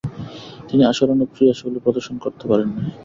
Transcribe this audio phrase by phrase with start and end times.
[0.67, 2.81] তিনি আশানুরূপ ক্রীড়াশৈলী প্রদর্শন করতে পারেননি।